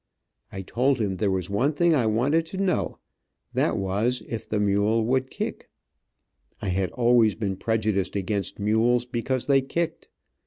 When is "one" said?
1.47-1.73